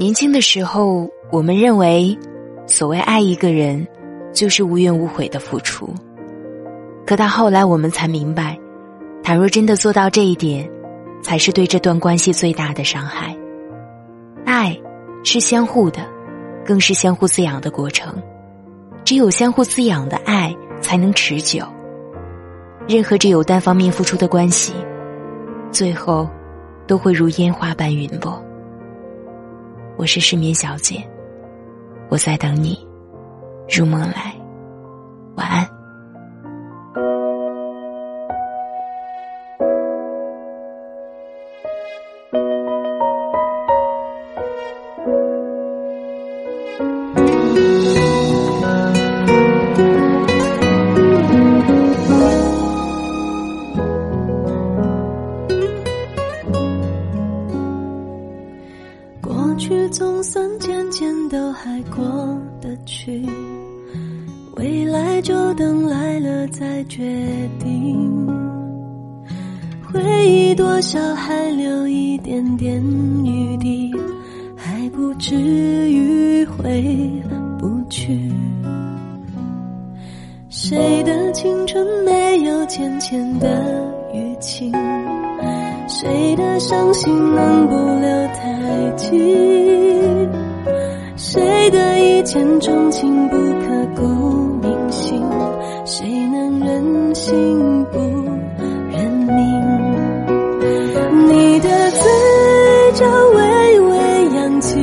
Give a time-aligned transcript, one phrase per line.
[0.00, 2.18] 年轻的时候，我们认为，
[2.66, 3.86] 所谓爱一个人，
[4.32, 5.92] 就是无怨无悔的付出。
[7.06, 8.58] 可到后来，我们才明白，
[9.22, 10.66] 倘若真的做到这一点，
[11.22, 13.36] 才是对这段关系最大的伤害。
[14.46, 14.74] 爱
[15.22, 16.00] 是相互的，
[16.64, 18.14] 更是相互滋养的过程。
[19.04, 21.62] 只有相互滋养的爱，才能持久。
[22.88, 24.72] 任何只有单方面付出的关系，
[25.70, 26.26] 最后
[26.86, 28.42] 都会如烟花般陨落。
[30.00, 31.06] 我是失眠小姐，
[32.08, 32.74] 我在等你
[33.68, 34.34] 入梦来，
[61.30, 62.02] 都还过
[62.60, 63.24] 得去，
[64.56, 66.98] 未来就等来了再决
[67.60, 68.26] 定。
[69.92, 72.82] 回忆多少还留一点点
[73.24, 73.92] 余地，
[74.56, 76.82] 还不至于回
[77.60, 78.32] 不去。
[80.48, 83.46] 谁的青春没有浅浅的
[84.12, 84.72] 淤青？
[85.86, 90.49] 谁的伤心能不留太久？
[91.22, 94.02] 谁的一见钟情不刻骨
[94.62, 95.22] 铭心？
[95.84, 97.98] 谁能忍心不
[98.90, 99.36] 认命？
[101.28, 102.10] 你的嘴
[102.94, 103.04] 角
[103.34, 103.96] 微微
[104.34, 104.78] 扬起，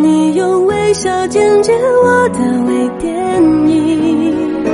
[0.00, 1.72] 你用微笑剪接
[2.04, 3.12] 我的微电
[3.68, 4.64] 影，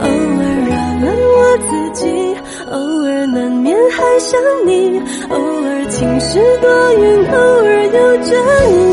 [0.00, 2.02] 偶尔扰乱我自己。
[2.70, 8.32] 偶尔难免还想你，偶尔晴时多云，偶尔有阵
[8.70, 8.83] 雨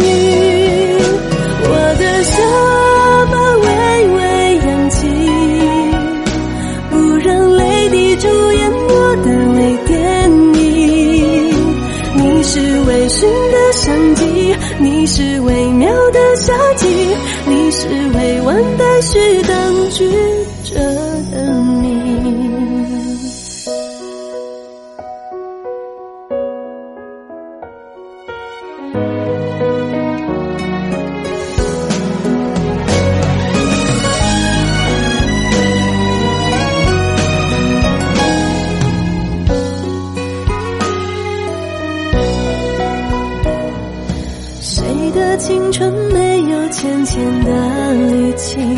[14.82, 16.88] 你是微妙的夏季，
[17.46, 20.10] 你是未完待续当局
[20.64, 20.80] 者
[21.32, 21.61] 的
[46.82, 48.76] 浅浅的离情？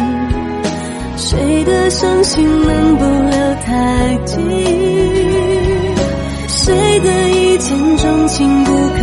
[1.16, 4.36] 谁的伤心能不留太迹？
[6.50, 9.03] 谁的一见钟情不可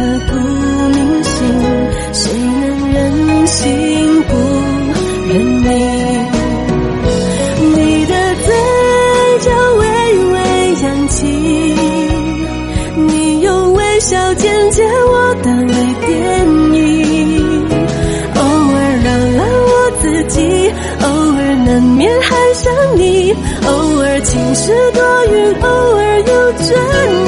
[21.02, 23.34] 偶尔难免还想你，
[23.66, 26.68] 偶尔晴时多云，偶尔有阵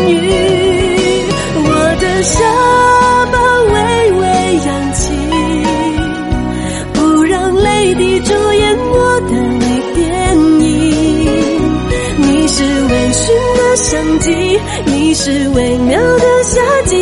[0.08, 0.12] 雨。
[1.64, 1.68] 我
[2.00, 2.38] 的下
[3.32, 3.34] 巴
[3.72, 3.74] 微
[4.20, 4.22] 微
[4.66, 5.00] 扬起，
[6.92, 9.64] 不让泪滴主演我的微
[9.94, 10.00] 电
[10.60, 10.62] 影。
[12.18, 13.22] 你是微醺
[13.56, 14.30] 的相机，
[14.86, 16.96] 你是微妙的夏季，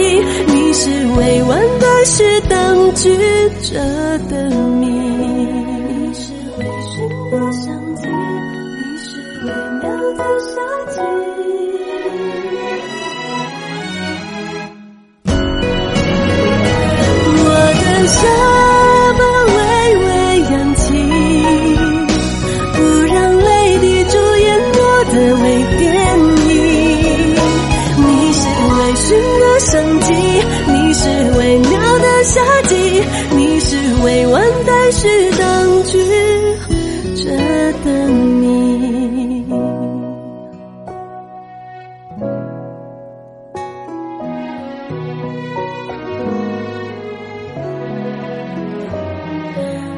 [0.46, 3.16] 你是未完待续当局
[3.62, 3.78] 者
[4.28, 5.59] 的谜。
[6.60, 9.08] 微醺的相机，你是
[9.46, 9.48] 微
[9.80, 10.52] 妙的夏
[10.90, 10.94] 季。
[17.32, 17.48] 我
[17.80, 18.18] 的下
[19.16, 19.58] 巴微
[20.04, 20.08] 微
[20.50, 20.84] 扬起，
[22.74, 23.48] 不让泪
[23.78, 24.78] 滴主演我
[25.14, 25.44] 的微
[25.78, 25.80] 电
[26.50, 26.52] 影。
[27.96, 28.38] 你是
[28.76, 29.08] 微醺
[29.40, 30.12] 的相机，
[30.68, 31.08] 你是
[31.38, 32.36] 微妙的夏
[32.68, 32.74] 季，
[33.34, 33.70] 你是
[34.04, 35.96] 未完待续当局
[37.22, 37.28] 舍
[37.84, 39.44] 得你。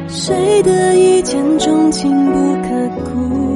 [0.08, 2.68] 谁的一见钟情不刻
[3.04, 3.51] 骨